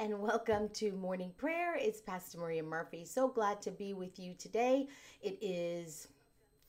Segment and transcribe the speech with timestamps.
[0.00, 1.76] and welcome to morning prayer.
[1.76, 3.04] It's Pastor Maria Murphy.
[3.04, 4.88] So glad to be with you today.
[5.20, 6.08] It is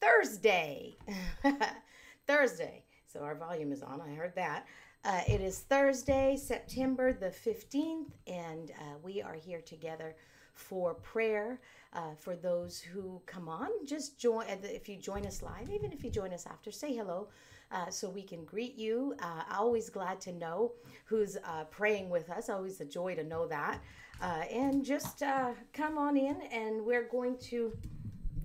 [0.01, 0.97] Thursday.
[2.27, 2.83] Thursday.
[3.07, 4.01] So our volume is on.
[4.01, 4.67] I heard that.
[5.05, 10.17] Uh, it is Thursday, September the 15th, and uh, we are here together
[10.53, 11.61] for prayer.
[11.93, 14.45] Uh, for those who come on, just join.
[14.61, 17.29] If you join us live, even if you join us after, say hello
[17.71, 19.15] uh, so we can greet you.
[19.19, 20.73] Uh, always glad to know
[21.05, 22.49] who's uh, praying with us.
[22.49, 23.81] Always a joy to know that.
[24.21, 27.71] Uh, and just uh, come on in, and we're going to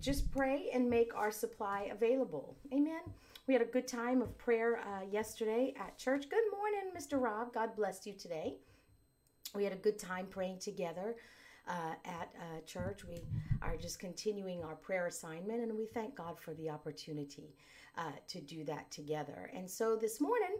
[0.01, 2.57] just pray and make our supply available.
[2.73, 3.01] Amen.
[3.47, 6.29] We had a good time of prayer yesterday at church.
[6.29, 7.21] Good morning, Mr.
[7.21, 7.53] Rob.
[7.53, 8.57] God bless you today.
[9.55, 11.15] We had a good time praying together.
[11.69, 13.05] Uh, at uh, church.
[13.05, 13.25] We
[13.61, 17.57] are just continuing our prayer assignment, and we thank God for the opportunity
[17.99, 19.51] uh, to do that together.
[19.53, 20.59] And so this morning,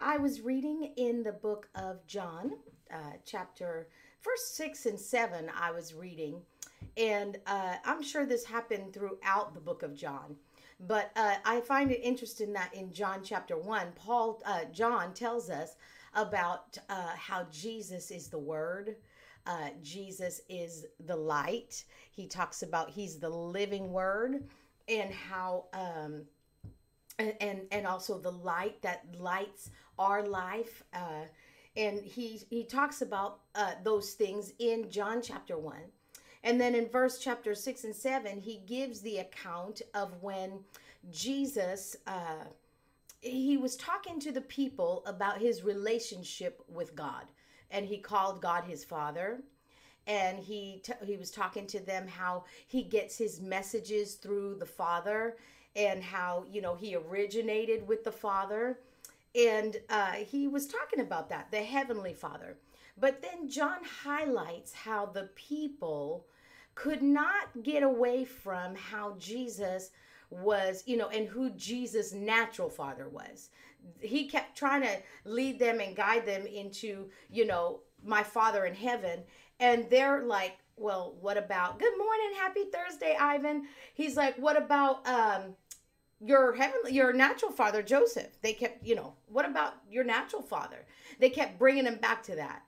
[0.00, 2.52] I was reading in the book of John,
[2.90, 3.88] uh, chapter
[4.22, 5.50] first six and seven.
[5.54, 6.40] I was reading,
[6.96, 10.36] and uh, I'm sure this happened throughout the book of John.
[10.80, 15.50] But uh, I find it interesting that in John chapter one, Paul uh, John tells
[15.50, 15.76] us
[16.14, 18.96] about uh, how Jesus is the Word.
[19.46, 21.84] Uh, Jesus is the light.
[22.10, 24.44] He talks about he's the living Word,
[24.88, 26.22] and how um,
[27.18, 31.24] and, and also the light that lights our life uh,
[31.76, 35.76] and he he talks about uh, those things in john chapter 1
[36.44, 40.60] and then in verse chapter 6 and 7 he gives the account of when
[41.10, 42.44] jesus uh,
[43.20, 47.24] he was talking to the people about his relationship with god
[47.70, 49.40] and he called god his father.
[50.08, 54.66] And he t- he was talking to them how he gets his messages through the
[54.66, 55.36] father
[55.74, 58.78] and how you know he originated with the father.
[59.34, 62.56] And uh, he was talking about that the heavenly father.
[62.98, 66.26] But then john highlights how the people
[66.74, 69.90] could not get away from how jesus
[70.30, 73.50] was you know and who jesus natural father was
[74.00, 78.74] he kept trying to lead them and guide them into you know my father in
[78.74, 79.20] heaven.
[79.60, 83.66] And they're like well what about good morning happy thursday ivan.
[83.94, 85.54] He's like what about um
[86.20, 88.40] your heavenly your natural father joseph?
[88.42, 90.84] They kept you know what about your natural father?
[91.18, 92.62] They kept bringing him back to that.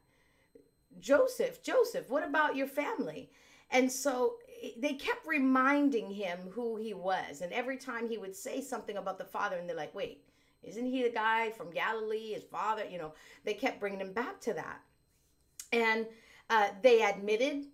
[1.01, 3.31] Joseph joseph what about your family?
[3.71, 7.43] And so eh, they kept reminding him who he was.
[7.43, 10.25] And every time he would say something about the father and they're like wait
[10.63, 13.13] isn't he the guy from galilee his father you know
[13.45, 14.81] they kept bringing him back to that
[15.73, 16.07] and
[16.51, 17.67] uh, they admitted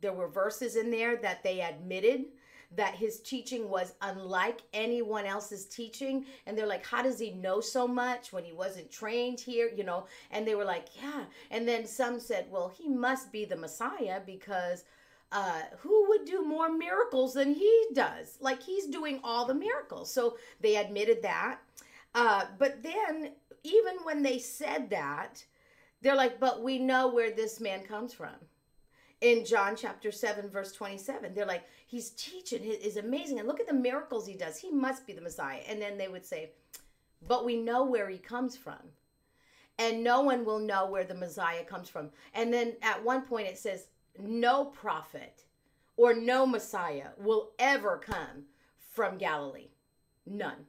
[0.00, 2.26] there were verses in there that they admitted
[2.72, 6.24] that his teaching was unlike anyone else's teaching.
[6.46, 9.70] And they're like, how does he know so much when he wasn't trained here?
[9.74, 11.24] You know, and they were like, yeah.
[11.50, 14.84] And then some said, well, he must be the Messiah because
[15.32, 18.38] uh, who would do more miracles than he does?
[18.40, 20.12] Like he's doing all the miracles.
[20.12, 21.58] So they admitted that.
[22.14, 23.32] Uh, but then,
[23.62, 25.44] even when they said that,
[26.02, 28.34] they're like, but we know where this man comes from
[29.20, 31.34] in John chapter 7, verse 27.
[31.34, 33.38] They're like, he's teaching, is amazing.
[33.38, 34.58] And look at the miracles he does.
[34.58, 35.60] He must be the Messiah.
[35.68, 36.52] And then they would say,
[37.26, 38.78] but we know where he comes from.
[39.78, 42.10] And no one will know where the Messiah comes from.
[42.34, 43.88] And then at one point it says,
[44.18, 45.44] no prophet
[45.96, 48.44] or no Messiah will ever come
[48.78, 49.68] from Galilee.
[50.26, 50.66] None.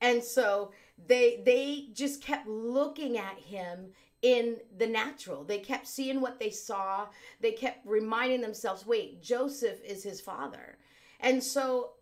[0.00, 0.72] And so
[1.06, 3.92] they they just kept looking at him
[4.22, 5.44] in the natural.
[5.44, 7.06] They kept seeing what they saw.
[7.40, 10.78] They kept reminding themselves, wait, Joseph is his father.
[11.20, 11.92] And so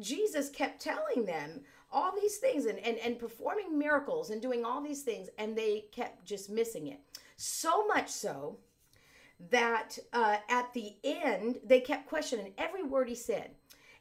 [0.00, 1.60] Jesus kept telling them
[1.90, 5.84] all these things and, and, and performing miracles and doing all these things, and they
[5.92, 7.00] kept just missing it.
[7.36, 8.58] So much so
[9.50, 13.50] that uh, at the end, they kept questioning every word he said.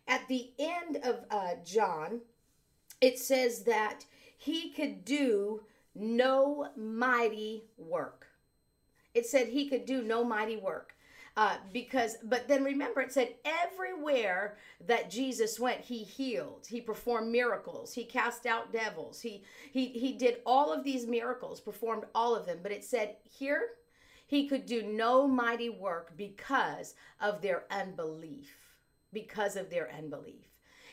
[0.08, 2.22] At the end of uh, John,
[3.02, 4.06] it says that
[4.38, 5.62] he could do
[5.94, 8.28] no mighty work.
[9.14, 10.96] It said he could do no mighty work.
[11.38, 17.32] Uh, because, but then remember, it said everywhere that Jesus went, he healed, he performed
[17.32, 22.36] miracles, he cast out devils, he he he did all of these miracles, performed all
[22.36, 22.60] of them.
[22.62, 23.70] But it said here,
[24.28, 28.54] he could do no mighty work because of their unbelief,
[29.14, 30.51] because of their unbelief.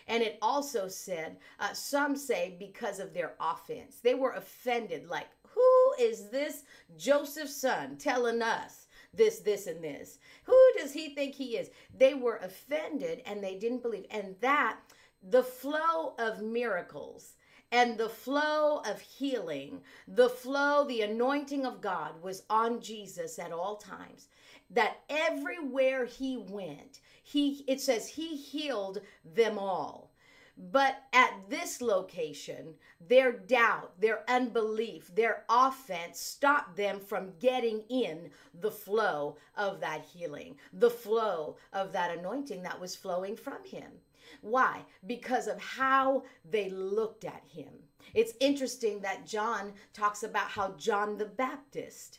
[0.09, 4.01] And it also said, uh, some say because of their offense.
[4.03, 6.65] They were offended, like, who is this
[6.97, 8.87] Joseph's son telling us?
[9.15, 10.19] this, this, and this.
[10.45, 11.71] Who does he think he is?
[11.97, 14.07] They were offended and they didn't believe.
[14.11, 14.79] And that,
[15.23, 17.35] the flow of miracles
[17.73, 23.53] and the flow of healing, the flow, the anointing of God was on Jesus at
[23.53, 24.29] all times.
[24.71, 30.11] That everywhere he went, he it says he healed them all.
[30.57, 38.31] But at this location, their doubt, their unbelief, their offense stopped them from getting in
[38.53, 43.93] the flow of that healing, the flow of that anointing that was flowing from him.
[44.41, 44.85] Why?
[45.07, 47.73] Because of how they looked at him.
[48.15, 52.19] It's interesting that John talks about how John the Baptist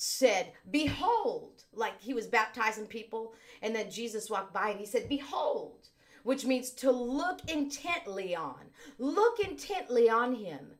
[0.00, 5.08] said, Behold, like he was baptizing people, and then Jesus walked by and he said,
[5.08, 5.88] Behold,
[6.22, 8.70] which means to look intently on.
[8.98, 10.74] Look intently on him,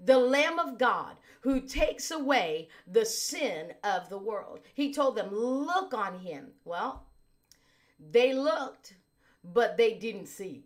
[0.00, 4.60] the Lamb of God who takes away the sin of the world.
[4.74, 6.48] He told them, Look on him.
[6.64, 7.06] Well,
[8.10, 8.94] they looked,
[9.44, 10.64] but they didn't see.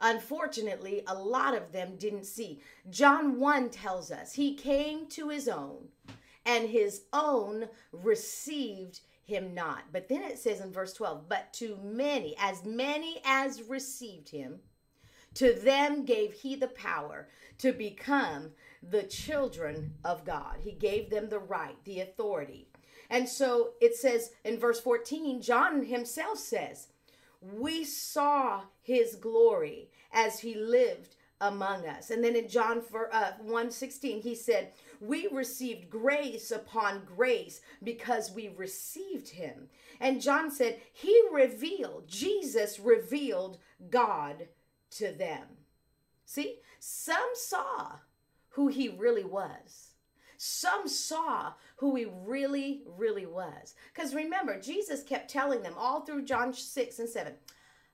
[0.00, 2.60] Unfortunately, a lot of them didn't see.
[2.88, 5.88] John 1 tells us he came to his own,
[6.48, 9.82] and his own received him not.
[9.92, 14.60] But then it says in verse 12, but to many, as many as received him,
[15.34, 17.28] to them gave he the power
[17.58, 18.52] to become
[18.82, 20.56] the children of God.
[20.62, 22.68] He gave them the right, the authority.
[23.10, 26.88] And so it says in verse 14, John himself says,
[27.42, 32.10] we saw his glory as he lived among us.
[32.10, 32.82] And then in John
[33.12, 39.68] uh, 1 16, he said, We received grace upon grace because we received him.
[40.00, 43.58] And John said, He revealed, Jesus revealed
[43.90, 44.48] God
[44.92, 45.44] to them.
[46.24, 47.96] See, some saw
[48.50, 49.88] who he really was.
[50.36, 53.74] Some saw who he really, really was.
[53.92, 57.32] Because remember, Jesus kept telling them all through John 6 and 7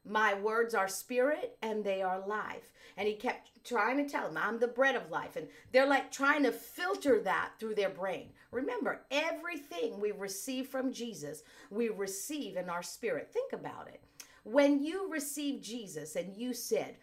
[0.04, 2.70] My words are spirit and they are life.
[2.96, 5.36] And he kept trying to tell them, I'm the bread of life.
[5.36, 8.30] And they're like trying to filter that through their brain.
[8.50, 13.30] Remember, everything we receive from Jesus, we receive in our spirit.
[13.32, 14.02] Think about it.
[14.44, 16.96] When you received Jesus and you said,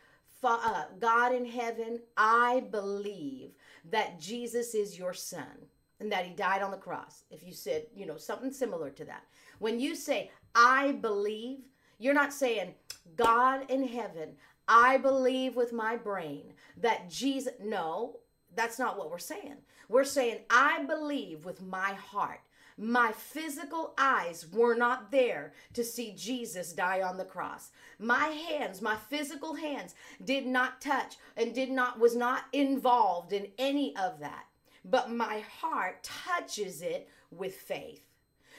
[0.44, 3.52] uh, God in heaven, I believe
[3.90, 5.68] that Jesus is your son
[6.00, 7.24] and that he died on the cross.
[7.30, 9.24] If you said, you know, something similar to that.
[9.60, 11.60] When you say, I believe,
[12.00, 12.74] you're not saying,
[13.16, 14.32] God in heaven,
[14.74, 17.54] I believe with my brain that Jesus.
[17.62, 18.20] No,
[18.56, 19.58] that's not what we're saying.
[19.90, 22.40] We're saying, I believe with my heart
[22.78, 27.70] my physical eyes were not there to see Jesus die on the cross.
[28.00, 33.50] My hands, my physical hands did not touch and did not was not involved in
[33.60, 34.46] any of that.
[34.84, 38.11] But my heart touches it with faith.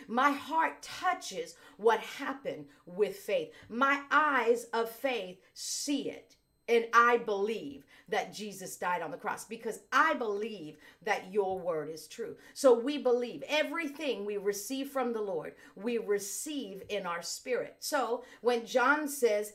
[0.09, 3.53] My heart touches what happened with faith.
[3.69, 6.37] My eyes of faith see it
[6.69, 11.91] and I believe that Jesus died on the cross because I believe that your word
[11.91, 12.37] is true.
[12.55, 17.77] So we believe everything we receive from the Lord, we receive in our spirit.
[17.81, 19.55] So when John says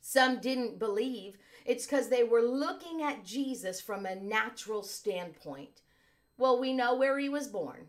[0.00, 5.82] some didn't believe, it's because they were looking at Jesus from a natural standpoint.
[6.38, 7.88] Well, we know where he was born.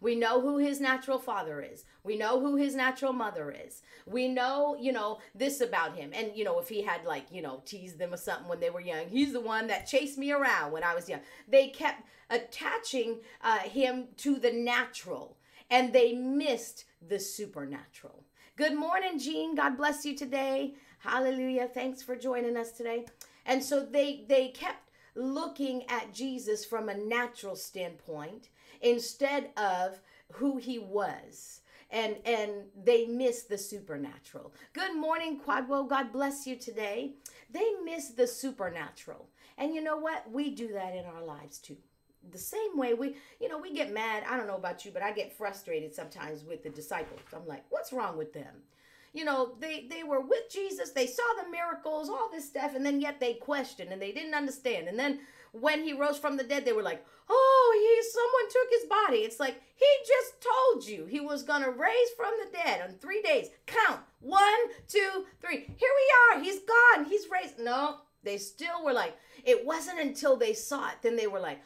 [0.00, 1.84] We know who his natural father is.
[2.04, 3.82] We know who his natural mother is.
[4.06, 6.10] We know, you know, this about him.
[6.14, 8.70] And, you know, if he had, like, you know, teased them or something when they
[8.70, 11.20] were young, he's the one that chased me around when I was young.
[11.48, 15.36] They kept attaching uh, him to the natural
[15.70, 18.24] and they missed the supernatural.
[18.56, 19.54] Good morning, Jean.
[19.54, 20.74] God bless you today.
[20.98, 21.68] Hallelujah.
[21.68, 23.06] Thanks for joining us today.
[23.44, 24.85] And so they they kept
[25.16, 28.48] looking at Jesus from a natural standpoint
[28.80, 30.00] instead of
[30.32, 31.60] who he was.
[31.90, 32.50] And and
[32.84, 34.52] they miss the supernatural.
[34.72, 37.12] Good morning Kwadwo god bless you today.
[37.48, 39.28] They miss the supernatural.
[39.56, 40.30] And you know what?
[40.30, 41.76] We do that in our lives too.
[42.28, 44.24] The same way we you know we get mad.
[44.28, 47.20] I don't know about you but i get frustrated sometimes with the disciples.
[47.34, 48.62] I'm like what's wrong with them
[49.12, 52.84] you know they they were with jesus they saw the miracles all this stuff and
[52.84, 55.18] then yet they questioned and they didn't understand and then
[55.60, 59.24] when he rose from the dead, they were like, oh, he someone took his body.
[59.24, 63.22] It's like he just told you he was gonna raise from the dead on three
[63.22, 63.48] days.
[63.66, 64.42] Count one,
[64.88, 65.58] two, three.
[65.58, 65.90] Here
[66.34, 66.42] we are.
[66.42, 67.04] He's gone.
[67.06, 67.58] He's raised.
[67.58, 71.60] No, they still were like, it wasn't until they saw it, then they were like,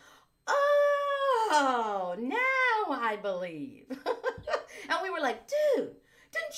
[0.46, 3.86] oh, now I believe.
[3.90, 5.90] and we were like, dude,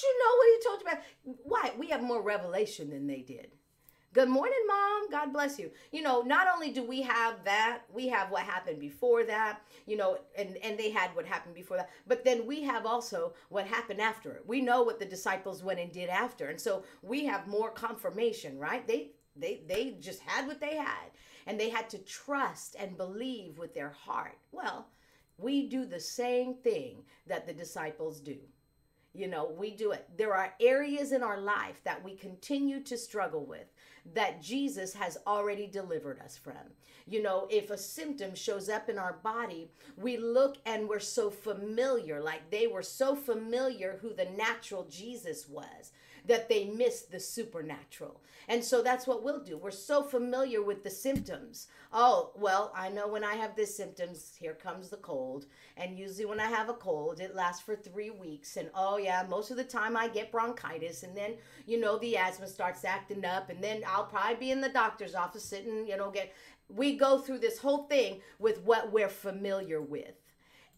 [0.02, 1.04] you know what he told you about?
[1.44, 1.73] Why?
[1.78, 3.49] We have more revelation than they did.
[4.14, 5.11] Good morning, mom.
[5.11, 5.71] God bless you.
[5.90, 9.97] You know, not only do we have that, we have what happened before that, you
[9.97, 13.66] know, and, and they had what happened before that, but then we have also what
[13.66, 14.47] happened after it.
[14.47, 16.49] We know what the disciples went and did after.
[16.49, 18.87] And so we have more confirmation, right?
[18.87, 21.11] They they they just had what they had.
[21.47, 24.38] and they had to trust and believe with their heart.
[24.52, 24.88] Well,
[25.38, 28.38] we do the same thing that the disciples do.
[29.14, 30.09] You know, we do it.
[30.16, 33.66] There are areas in our life that we continue to struggle with
[34.14, 36.54] that Jesus has already delivered us from.
[37.07, 41.31] You know, if a symptom shows up in our body, we look and we're so
[41.31, 45.92] familiar, like they were so familiar who the natural Jesus was
[46.26, 48.21] that they miss the supernatural.
[48.49, 49.57] And so that's what we'll do.
[49.57, 51.69] We're so familiar with the symptoms.
[51.93, 55.47] Oh, well, I know when I have this symptoms, here comes the cold.
[55.76, 58.57] And usually when I have a cold, it lasts for three weeks.
[58.57, 61.02] And oh, yeah, most of the time I get bronchitis.
[61.02, 61.35] And then,
[61.67, 63.50] you know, the asthma starts acting up.
[63.50, 66.33] And then I'll probably be in the doctor's office sitting, you know, get.
[66.69, 70.14] We go through this whole thing with what we're familiar with.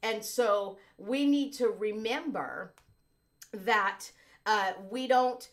[0.02, 2.74] And so we need to remember
[3.52, 4.10] that
[4.46, 5.48] uh, we don't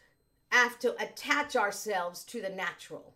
[0.50, 3.14] have to attach ourselves to the natural.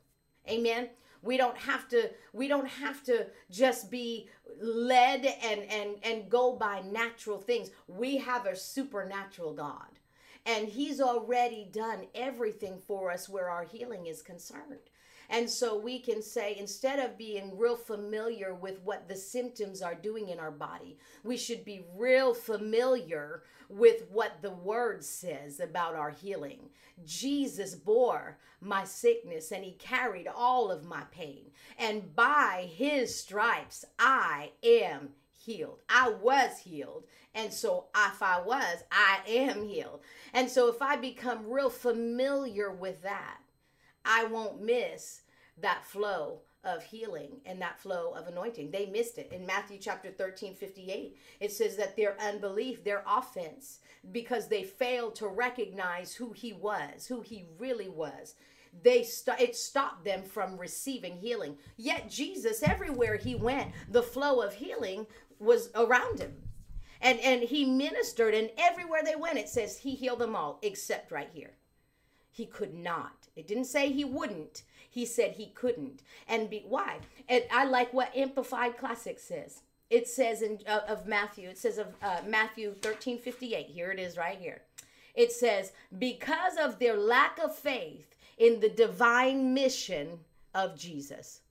[0.49, 0.89] Amen.
[1.21, 4.29] We don't have to we don't have to just be
[4.61, 7.71] led and and and go by natural things.
[7.87, 9.99] We have a supernatural God.
[10.45, 14.91] And he's already done everything for us where our healing is concerned.
[15.29, 19.95] And so we can say, instead of being real familiar with what the symptoms are
[19.95, 25.95] doing in our body, we should be real familiar with what the word says about
[25.95, 26.69] our healing.
[27.05, 31.45] Jesus bore my sickness and he carried all of my pain.
[31.77, 35.09] And by his stripes, I am
[35.45, 35.79] healed.
[35.89, 37.05] I was healed.
[37.33, 40.01] And so if I was, I am healed.
[40.33, 43.37] And so if I become real familiar with that,
[44.05, 45.21] I won't miss
[45.57, 48.71] that flow of healing and that flow of anointing.
[48.71, 49.31] They missed it.
[49.31, 53.79] In Matthew chapter 13, 58, it says that their unbelief, their offense,
[54.11, 58.35] because they failed to recognize who he was, who he really was.
[58.83, 61.57] They st- it stopped them from receiving healing.
[61.77, 65.07] Yet Jesus, everywhere he went, the flow of healing
[65.39, 66.33] was around him.
[67.01, 71.11] And and he ministered, and everywhere they went, it says he healed them all, except
[71.11, 71.51] right here.
[72.31, 73.24] He could not.
[73.35, 74.63] It didn't say he wouldn't.
[74.89, 76.01] He said he couldn't.
[76.27, 76.99] And be, why?
[77.27, 79.61] And I like what Amplified Classic says.
[79.89, 83.67] It says in uh, of Matthew, it says of uh, Matthew 13 58.
[83.67, 84.61] Here it is right here.
[85.13, 90.19] It says, because of their lack of faith in the divine mission
[90.53, 91.41] of Jesus,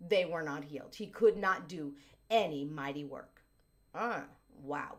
[0.00, 0.94] they were not healed.
[0.94, 1.92] He could not do
[2.30, 3.42] any mighty work.
[3.94, 4.24] Ah,
[4.62, 4.96] wow.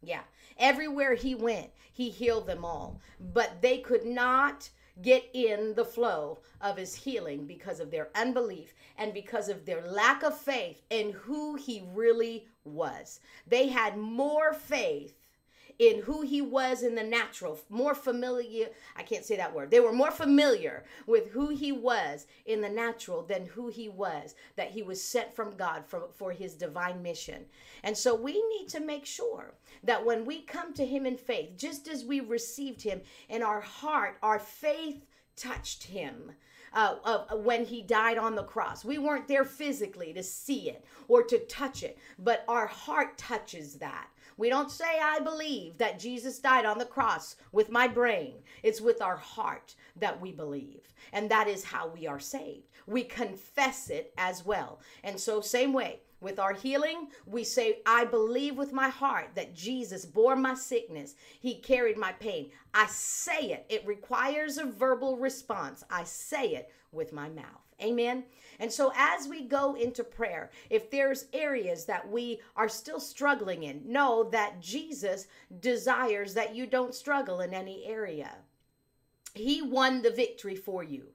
[0.00, 0.22] Yeah.
[0.58, 3.00] Everywhere he went, he healed them all.
[3.32, 4.68] But they could not
[5.02, 9.82] get in the flow of his healing because of their unbelief and because of their
[9.82, 13.20] lack of faith in who he really was.
[13.46, 15.14] They had more faith
[15.78, 19.70] in who he was in the natural, more familiar, I can't say that word.
[19.70, 24.34] They were more familiar with who he was in the natural than who he was,
[24.56, 27.44] that he was sent from God for, for his divine mission.
[27.82, 31.50] And so we need to make sure that when we come to him in faith,
[31.56, 35.04] just as we received him in our heart, our faith
[35.36, 36.32] touched him.
[36.76, 38.84] Uh, uh, when he died on the cross.
[38.84, 43.74] We weren't there physically to see it or to touch it, but our heart touches
[43.74, 44.08] that.
[44.36, 48.34] We don't say, I believe that Jesus died on the cross with my brain.
[48.62, 50.82] It's with our heart that we believe.
[51.12, 52.68] And that is how we are saved.
[52.86, 54.80] We confess it as well.
[55.02, 59.54] And so, same way, with our healing, we say, I believe with my heart that
[59.54, 61.14] Jesus bore my sickness.
[61.38, 62.50] He carried my pain.
[62.72, 63.66] I say it.
[63.68, 65.84] It requires a verbal response.
[65.90, 67.44] I say it with my mouth.
[67.82, 68.24] Amen.
[68.58, 73.64] And so as we go into prayer, if there's areas that we are still struggling
[73.64, 75.26] in, know that Jesus
[75.60, 78.36] desires that you don't struggle in any area.
[79.34, 81.08] He won the victory for you.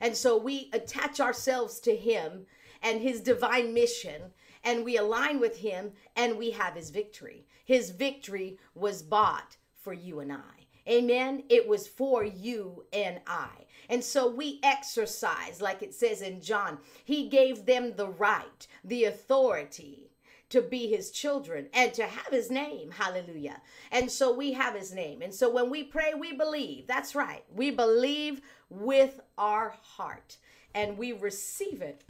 [0.00, 2.46] And so we attach ourselves to him
[2.82, 4.32] and his divine mission
[4.64, 7.46] and we align with him and we have his victory.
[7.64, 10.66] His victory was bought for you and I.
[10.88, 11.44] Amen.
[11.48, 13.65] It was for you and I.
[13.88, 19.04] And so we exercise, like it says in John, he gave them the right, the
[19.04, 20.10] authority
[20.48, 22.90] to be his children and to have his name.
[22.92, 23.60] Hallelujah.
[23.90, 25.22] And so we have his name.
[25.22, 26.86] And so when we pray, we believe.
[26.86, 27.44] That's right.
[27.52, 28.40] We believe
[28.70, 30.36] with our heart
[30.74, 32.04] and we receive it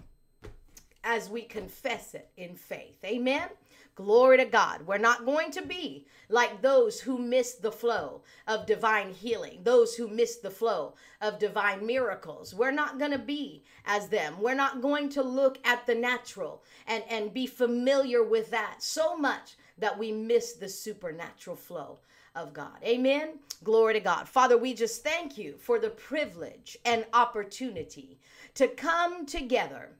[1.02, 2.98] as we confess it in faith.
[3.04, 3.48] Amen.
[3.96, 4.86] Glory to God.
[4.86, 9.94] We're not going to be like those who miss the flow of divine healing, those
[9.94, 12.54] who miss the flow of divine miracles.
[12.54, 14.34] We're not going to be as them.
[14.38, 19.16] We're not going to look at the natural and, and be familiar with that so
[19.16, 21.98] much that we miss the supernatural flow
[22.34, 22.76] of God.
[22.84, 23.38] Amen.
[23.64, 24.28] Glory to God.
[24.28, 28.18] Father, we just thank you for the privilege and opportunity
[28.56, 29.92] to come together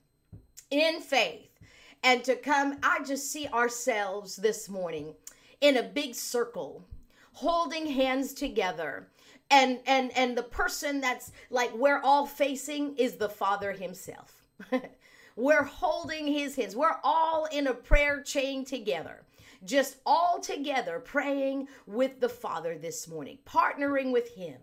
[0.70, 1.55] in faith
[2.02, 2.78] and to come.
[2.82, 5.14] I just see ourselves this morning
[5.60, 6.84] in a big circle,
[7.32, 9.08] holding hands together.
[9.50, 14.46] And and and the person that's like we're all facing is the Father Himself.
[15.36, 16.74] we're holding His hands.
[16.74, 19.22] We're all in a prayer chain together
[19.64, 24.56] just all together praying with the Father this morning, partnering with Him.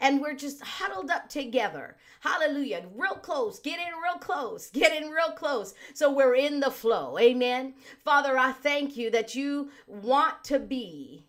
[0.00, 1.96] And we're just huddled up together.
[2.20, 2.84] Hallelujah.
[2.96, 3.60] Real close.
[3.60, 4.70] Get in real close.
[4.72, 5.74] Get in real close.
[5.94, 7.18] So we're in the flow.
[7.18, 7.74] Amen.
[8.04, 11.26] Father, I thank you that you want to be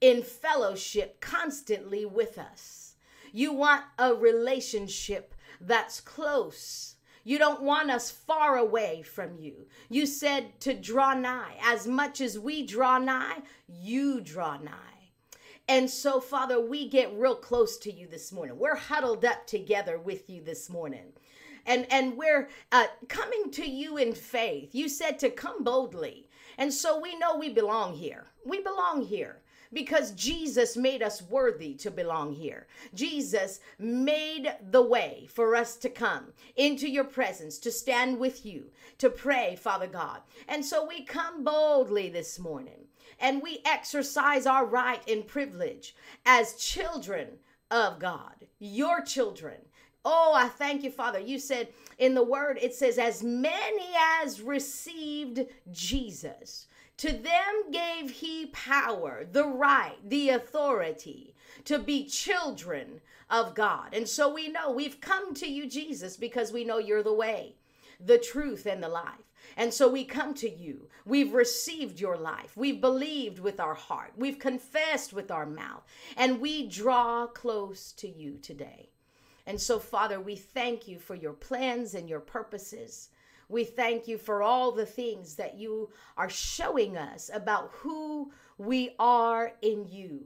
[0.00, 2.94] in fellowship constantly with us.
[3.32, 9.66] You want a relationship that's close you don't want us far away from you.
[9.88, 11.56] You said to draw nigh.
[11.62, 13.38] As much as we draw nigh,
[13.68, 14.99] you draw nigh.
[15.70, 18.58] And so, Father, we get real close to you this morning.
[18.58, 21.12] We're huddled up together with you this morning.
[21.64, 24.74] And, and we're uh, coming to you in faith.
[24.74, 26.28] You said to come boldly.
[26.58, 28.26] And so we know we belong here.
[28.44, 32.66] We belong here because Jesus made us worthy to belong here.
[32.92, 38.72] Jesus made the way for us to come into your presence, to stand with you,
[38.98, 40.22] to pray, Father God.
[40.48, 42.89] And so we come boldly this morning
[43.20, 47.28] and we exercise our right and privilege as children
[47.70, 49.56] of God, your children.
[50.04, 51.18] Oh, I thank you, Father.
[51.18, 53.90] You said in the word, it says, as many
[54.22, 56.66] as received Jesus.
[56.96, 61.34] To them gave he power, the right, the authority
[61.64, 63.00] to be children
[63.30, 63.94] of God.
[63.94, 67.54] And so we know we've come to you, Jesus, because we know you're the way,
[67.98, 69.29] the truth, and the life.
[69.60, 70.88] And so we come to you.
[71.04, 72.56] We've received your life.
[72.56, 74.14] We've believed with our heart.
[74.16, 75.84] We've confessed with our mouth.
[76.16, 78.88] And we draw close to you today.
[79.46, 83.10] And so, Father, we thank you for your plans and your purposes.
[83.50, 88.94] We thank you for all the things that you are showing us about who we
[88.98, 90.24] are in you.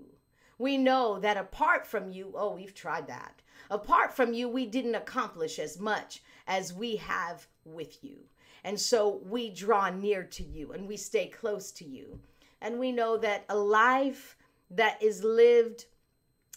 [0.59, 3.43] We know that apart from you, oh, we've tried that.
[3.69, 8.19] Apart from you, we didn't accomplish as much as we have with you.
[8.65, 12.19] And so we draw near to you and we stay close to you.
[12.61, 14.37] And we know that a life
[14.71, 15.85] that is lived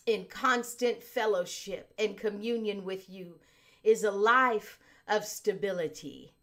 [0.05, 3.39] in constant fellowship and communion with you
[3.83, 6.33] is a life of stability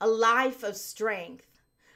[0.00, 1.46] a life of strength,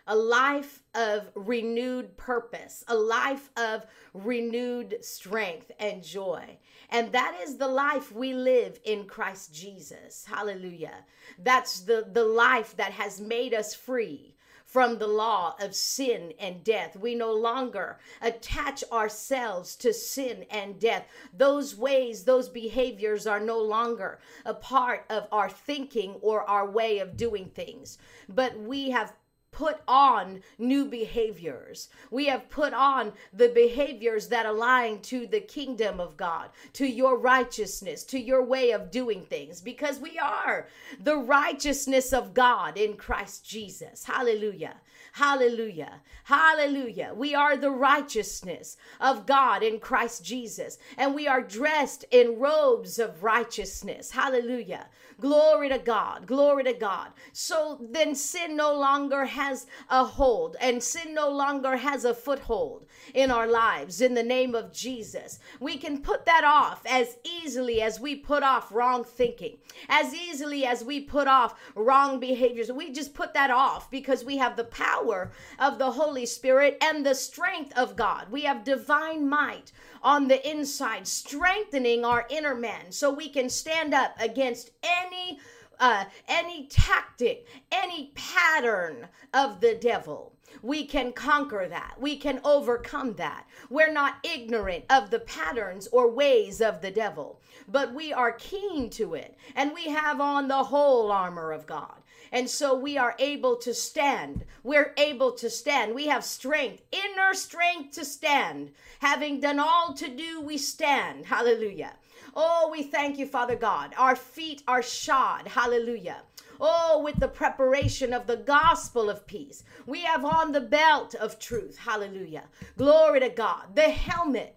[0.07, 6.59] a life of renewed purpose, a life of renewed strength and joy.
[6.91, 10.25] And that is the life we live in Christ Jesus.
[10.25, 11.05] Hallelujah.
[11.39, 14.35] That's the, the life that has made us free
[14.75, 16.97] from the law of sin and death.
[16.97, 21.07] We no longer attach ourselves to sin and death.
[21.33, 26.99] Those ways, those behaviors are no longer a part of our thinking or our way
[26.99, 29.13] of doing things, but we have
[29.55, 31.89] put on new behaviors.
[32.11, 37.17] We have put on the behaviors that align to the kingdom of God, to your
[37.19, 40.69] righteousness, to your way of doing things, because we are
[41.01, 44.05] the righteousness of God in Christ Jesus.
[44.05, 44.75] Hallelujah.
[45.13, 46.01] Hallelujah.
[46.25, 47.13] Hallelujah.
[47.15, 52.99] We are the righteousness of God in Christ Jesus, and we are dressed in robes
[52.99, 54.11] of righteousness.
[54.11, 54.87] Hallelujah.
[55.21, 56.27] Glory to God.
[56.27, 57.11] Glory to God.
[57.33, 59.44] So then sin no longer has
[59.91, 64.55] a hold, and sin no longer has a foothold in our lives in the name
[64.55, 65.39] of Jesus.
[65.61, 70.65] We can put that off as easily as we put off wrong thinking, as easily
[70.67, 72.73] as we put off wrong behaviors.
[72.73, 77.05] We just put that off because we have the power of the Holy Spirit and
[77.05, 78.31] the strength of God.
[78.31, 83.95] We have divine might on the inside, strengthening our inner man so we can stand
[83.95, 85.39] up against any
[85.81, 90.33] uh, any tactic, any pattern of the devil.
[90.63, 91.97] We can conquer that.
[91.99, 93.47] We can overcome that.
[93.71, 98.89] We're not ignorant of the patterns or ways of the devil, but we are keen
[98.91, 99.37] to it.
[99.57, 101.97] And we have on the whole armor of God.
[102.33, 104.45] And so we are able to stand.
[104.63, 105.95] We're able to stand.
[105.95, 108.73] We have strength, inner strength to stand.
[109.01, 111.27] Having done all to do, we stand.
[111.27, 111.95] Hallelujah.
[112.37, 113.95] Oh, we thank you, Father God.
[113.97, 115.47] Our feet are shod.
[115.49, 116.23] Hallelujah.
[116.61, 119.65] Oh, with the preparation of the gospel of peace.
[119.87, 121.79] We have on the belt of truth.
[121.79, 122.45] Hallelujah.
[122.77, 123.75] Glory to God.
[123.75, 124.57] The helmet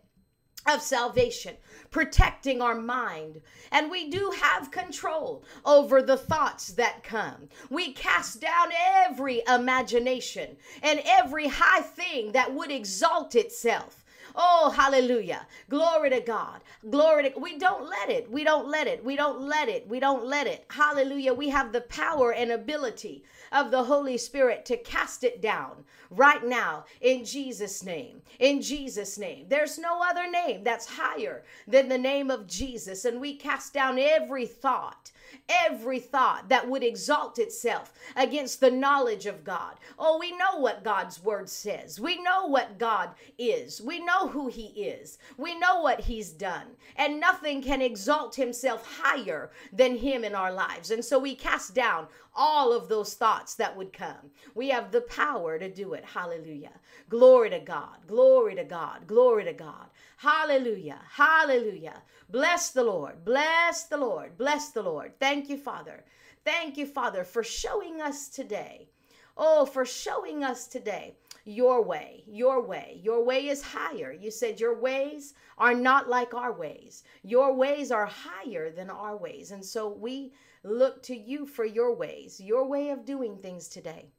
[0.67, 1.55] of salvation,
[1.91, 3.41] protecting our mind.
[3.71, 7.47] And we do have control over the thoughts that come.
[7.69, 8.69] We cast down
[9.05, 14.03] every imagination and every high thing that would exalt itself
[14.38, 15.47] Oh, hallelujah.
[15.69, 16.62] Glory to God.
[16.89, 18.32] Glory to We don't let it.
[18.32, 19.04] We don't let it.
[19.04, 19.88] We don't let it.
[19.89, 20.65] We don't let it.
[20.69, 21.34] Hallelujah.
[21.34, 26.45] We have the power and ability of the Holy Spirit to cast it down right
[26.45, 28.21] now in Jesus' name.
[28.39, 29.45] In Jesus' name.
[29.49, 33.05] There's no other name that's higher than the name of Jesus.
[33.05, 35.12] And we cast down every thought
[35.49, 39.75] every thought that would exalt itself against the knowledge of God.
[39.97, 41.99] Oh, we know what God's word says.
[41.99, 43.81] We know what God is.
[43.81, 45.17] We know who He is.
[45.38, 46.67] We know what He's done.
[46.95, 50.91] And nothing can exalt Himself higher than Him in our lives.
[50.91, 52.07] And so we cast down
[52.38, 54.32] all of those thoughts that would come.
[54.56, 56.06] We have the power to do it.
[56.06, 56.80] Hallelujah.
[57.10, 58.06] Glory to God.
[58.06, 59.08] Glory to God.
[59.08, 59.88] Glory to God.
[60.17, 61.00] Hallelujah.
[61.10, 62.02] Hallelujah.
[62.30, 63.26] Bless the Lord.
[63.26, 64.38] Bless the Lord.
[64.38, 65.19] Bless the Lord.
[65.19, 66.06] Thank you, Father.
[66.45, 68.88] Thank you, Father, for showing us today.
[69.36, 73.00] Oh, for showing us today your way, your way.
[73.04, 74.12] Your way is higher.
[74.12, 77.04] You said your ways are not like our ways.
[77.23, 79.52] Your ways are higher than our ways.
[79.52, 80.34] And so we
[80.67, 84.12] look to you for your ways, your way of doing things today.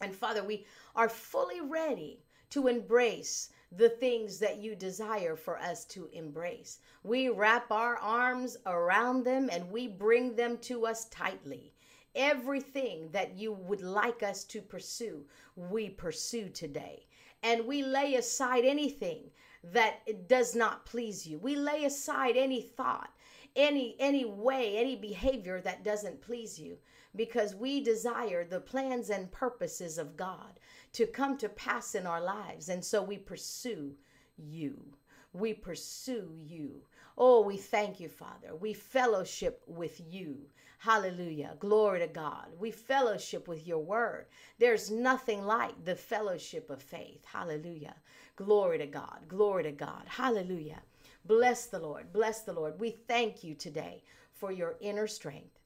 [0.00, 5.84] And Father, we are fully ready to embrace the things that you desire for us
[5.84, 6.78] to embrace.
[7.04, 11.72] We wrap our arms around them and we bring them to us tightly.
[12.16, 17.06] Everything that you would like us to pursue, we pursue today.
[17.42, 19.30] And we lay aside anything
[19.62, 21.38] that does not please you.
[21.38, 23.10] We lay aside any thought,
[23.56, 26.78] any any way, any behavior that doesn't please you
[27.16, 30.60] because we desire the plans and purposes of God
[30.92, 32.68] to come to pass in our lives.
[32.68, 33.94] And so we pursue
[34.36, 34.94] you.
[35.32, 36.82] We pursue you.
[37.16, 38.54] Oh, we thank you, Father.
[38.58, 40.38] We fellowship with you.
[40.78, 41.56] Hallelujah.
[41.58, 42.46] Glory to God.
[42.58, 44.26] We fellowship with your word.
[44.58, 47.22] There's nothing like the fellowship of faith.
[47.24, 47.94] Hallelujah.
[48.36, 49.26] Glory to God.
[49.28, 50.04] Glory to God.
[50.06, 50.80] Hallelujah.
[51.24, 52.12] Bless the Lord.
[52.12, 52.80] Bless the Lord.
[52.80, 54.02] We thank you today
[54.32, 55.58] for your inner strength.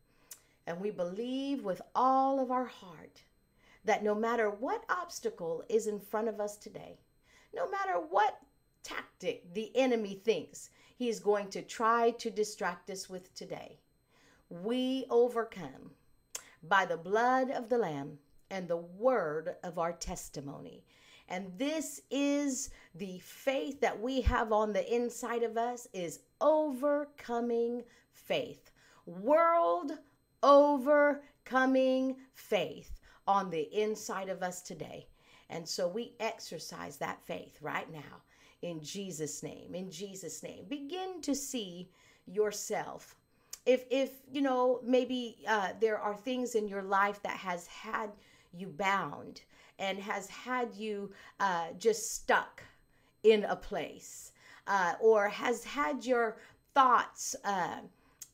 [0.67, 3.23] And we believe with all of our heart
[3.85, 6.97] that no matter what obstacle is in front of us today,
[7.55, 8.39] no matter what
[8.83, 13.79] tactic the enemy thinks he is going to try to distract us with today,
[14.49, 15.91] we overcome
[16.63, 18.19] by the blood of the Lamb
[18.51, 20.85] and the word of our testimony.
[21.29, 27.83] And this is the faith that we have on the inside of us is overcoming
[28.13, 28.71] faith.
[29.07, 29.93] World
[30.43, 35.09] overcoming faith on the inside of us today.
[35.49, 38.23] And so we exercise that faith right now
[38.63, 39.75] in Jesus' name.
[39.75, 40.65] In Jesus' name.
[40.69, 41.91] Begin to see
[42.27, 43.15] yourself.
[43.67, 48.11] If, if you know, maybe uh, there are things in your life that has had
[48.53, 49.41] you bound
[49.79, 51.11] and has had you
[51.41, 52.63] uh, just stuck
[53.23, 54.33] in a place
[54.67, 56.37] uh, or has had your
[56.75, 57.79] thoughts uh,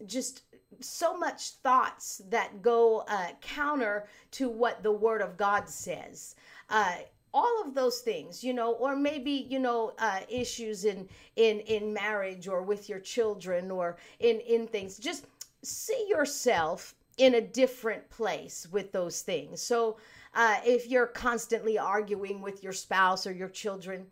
[0.07, 0.43] just
[0.81, 6.35] so much thoughts that go uh, counter to what the word of god says.
[6.69, 6.97] Uh,
[7.33, 11.93] all of those things you know or maybe you know uh, issues in in in
[11.93, 14.99] marriage or with your children or in in things.
[14.99, 15.27] Just
[15.63, 19.61] see yourself in a different place with those things.
[19.61, 19.99] So
[20.35, 24.07] uh, if you're constantly arguing with your spouse or your children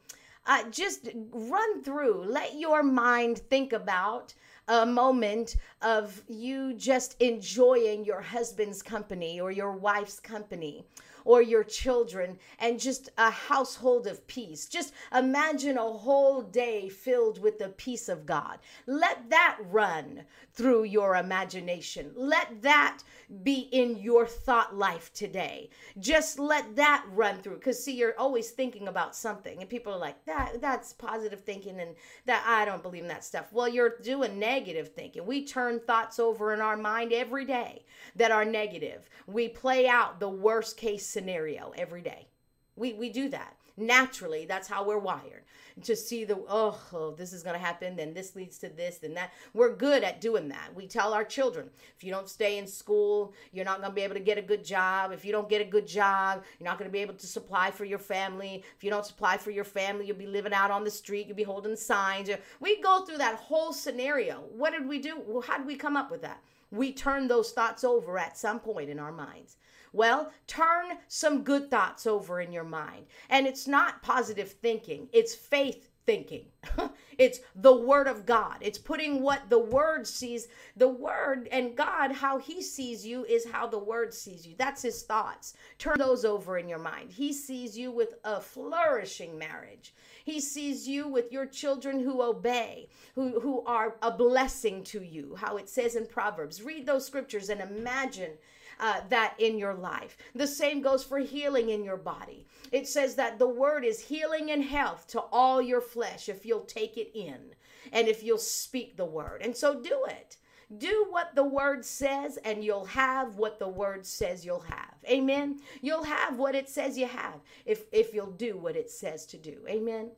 [0.47, 4.35] uh, just run through let your mind think about
[4.69, 10.85] a moment of you just enjoying your husband's company or your wife's company
[11.29, 14.67] or your children and just a household of peace.
[14.67, 18.59] Just imagine a whole day filled with the peace of God.
[18.87, 22.13] Let that run through your imagination.
[22.17, 23.03] Let that
[23.43, 25.69] be in your thought life today.
[25.99, 29.99] Just let that run through cuz see you're always thinking about something and people are
[29.99, 33.53] like that that's positive thinking and that I don't believe in that stuff.
[33.53, 35.27] Well, you're doing negative thinking.
[35.27, 37.85] We turn thoughts over in our mind every day
[38.17, 39.09] that are negative.
[39.27, 42.29] We play out the worst case scenario every day.
[42.77, 44.47] We, we do that naturally.
[44.47, 45.45] That's how we're wired
[45.83, 48.99] to see the, oh, oh this is going to happen, then this leads to this,
[48.99, 49.33] then that.
[49.55, 50.75] We're good at doing that.
[50.75, 54.03] We tell our children if you don't stay in school, you're not going to be
[54.03, 55.13] able to get a good job.
[55.13, 57.71] If you don't get a good job, you're not going to be able to supply
[57.71, 58.63] for your family.
[58.77, 61.37] If you don't supply for your family, you'll be living out on the street, you'll
[61.37, 62.31] be holding signs.
[62.61, 64.45] We go through that whole scenario.
[64.57, 65.43] What did we do?
[65.47, 66.41] How did we come up with that?
[66.71, 69.57] We turn those thoughts over at some point in our minds.
[69.93, 73.07] Well, turn some good thoughts over in your mind.
[73.31, 76.47] And it's not positive thinking, it's faith thinking.
[77.19, 78.57] it's the word of God.
[78.63, 80.49] It's putting what the word sees.
[80.75, 84.55] The word and God, how he sees you is how the word sees you.
[84.57, 85.53] That's his thoughts.
[85.77, 87.11] Turn those over in your mind.
[87.11, 89.95] He sees you with a flourishing marriage.
[90.29, 95.35] He sees you with your children who obey, who, who are a blessing to you,
[95.37, 96.63] how it says in Proverbs.
[96.63, 98.33] Read those scriptures and imagine
[98.79, 100.19] uh, that in your life.
[100.35, 102.47] The same goes for healing in your body.
[102.73, 106.61] It says that the word is healing and health to all your flesh if you'll
[106.61, 107.55] take it in
[107.91, 109.41] and if you'll speak the word.
[109.41, 110.37] And so do it.
[110.77, 114.95] Do what the word says, and you'll have what the word says you'll have.
[115.09, 115.61] Amen.
[115.81, 119.39] You'll have what it says you have if, if you'll do what it says to
[119.39, 119.59] do.
[119.67, 120.11] Amen.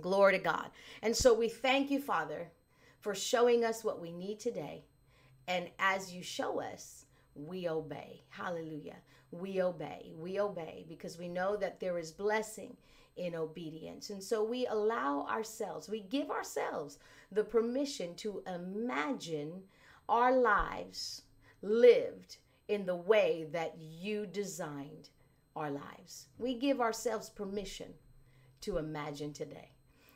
[0.00, 0.70] Glory to God.
[1.02, 2.50] And so we thank you, Father,
[3.00, 4.84] for showing us what we need today.
[5.48, 8.22] And as you show us, we obey.
[8.28, 8.96] Hallelujah.
[9.30, 10.12] We obey.
[10.18, 12.76] We obey because we know that there is blessing
[13.20, 14.08] in obedience.
[14.08, 16.98] And so we allow ourselves, we give ourselves
[17.30, 19.62] the permission to imagine
[20.08, 21.22] our lives
[21.60, 25.10] lived in the way that you designed
[25.54, 26.28] our lives.
[26.38, 27.92] We give ourselves permission
[28.62, 29.70] to imagine today.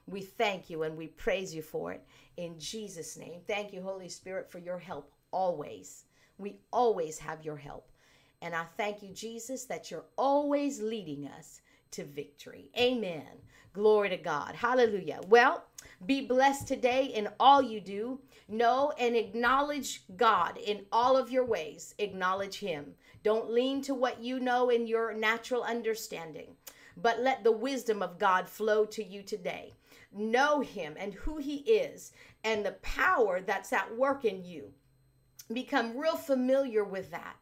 [0.07, 2.07] We thank you and we praise you for it
[2.39, 3.41] in Jesus' name.
[3.47, 6.07] Thank you, Holy Spirit, for your help always.
[6.39, 7.91] We always have your help.
[8.41, 11.61] And I thank you, Jesus, that you're always leading us
[11.95, 12.71] to victory.
[12.79, 13.27] Amen.
[13.73, 14.55] Glory to God.
[14.55, 15.21] Hallelujah.
[15.29, 15.65] Well,
[16.07, 18.21] be blessed today in all you do.
[18.49, 21.95] Know and acknowledge God in all of your ways.
[21.99, 22.95] Acknowledge Him.
[23.23, 26.57] Don't lean to what you know in your natural understanding,
[26.97, 29.75] but let the wisdom of God flow to you today.
[30.13, 32.13] Know Him and who He is
[32.45, 34.73] and the power that's at work in you.
[35.53, 37.37] Become real familiar with that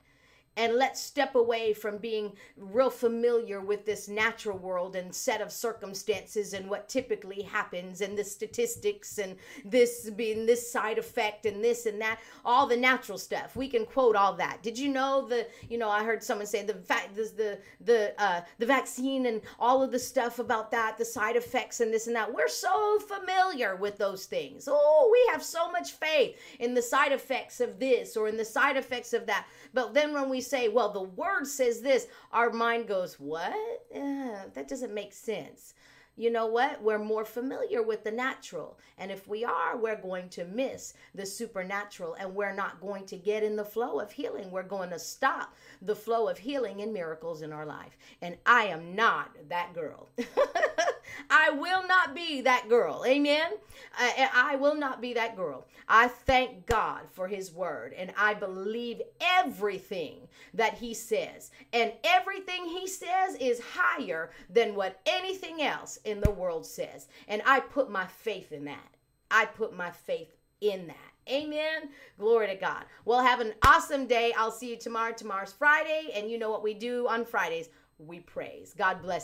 [0.56, 5.50] and let's step away from being real familiar with this natural world and set of
[5.50, 11.64] circumstances and what typically happens and the statistics and this being this side effect and
[11.64, 13.56] this and that all the natural stuff.
[13.56, 14.62] We can quote all that.
[14.62, 18.22] Did you know the you know i heard someone say the fact the the the,
[18.22, 22.06] uh, the vaccine and all of the stuff about that the side effects and this
[22.06, 22.32] and that.
[22.32, 24.68] We're so familiar with those things.
[24.70, 28.44] Oh we have so much faith in the side effects of this or in the
[28.44, 29.46] side effects of that.
[29.72, 33.54] But then when we say, well, the word says this, our mind goes, what?
[33.94, 35.74] Uh, that doesn't make sense.
[36.14, 36.82] You know what?
[36.82, 38.78] We're more familiar with the natural.
[38.98, 43.16] And if we are, we're going to miss the supernatural and we're not going to
[43.16, 44.50] get in the flow of healing.
[44.50, 47.96] We're going to stop the flow of healing and miracles in our life.
[48.20, 50.10] And I am not that girl.
[51.30, 53.04] I will not be that girl.
[53.06, 53.50] Amen.
[53.98, 55.66] Uh, I, I, will not be that girl.
[55.88, 61.50] I thank God for his word and I believe everything that he says.
[61.72, 67.08] And everything he says is higher than what anything else in the world says.
[67.28, 68.94] And I put my faith in that.
[69.30, 70.96] I put my faith in that.
[71.30, 71.90] Amen.
[72.18, 72.84] Glory to God.
[73.04, 74.32] Well, have an awesome day.
[74.36, 75.12] I'll see you tomorrow.
[75.12, 77.68] Tomorrow's Friday, and you know what we do on Fridays.
[77.98, 78.74] We praise.
[78.76, 79.20] God bless.